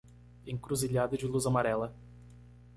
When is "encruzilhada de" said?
0.47-1.27